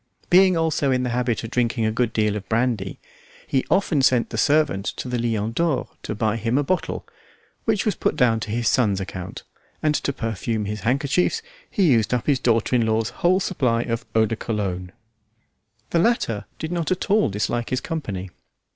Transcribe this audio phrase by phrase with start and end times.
[0.31, 2.97] Being also in the habit of drinking a good deal of brandy,
[3.45, 7.07] he often sent the servant to the Lion d'Or to buy him a bottle,
[7.65, 9.43] which was put down to his son's account,
[9.83, 14.03] and to perfume his handkerchiefs he used up his daughter in law's whole supply of
[14.15, 14.91] eau de cologne.
[15.91, 18.31] The latter did not at all dislike his company.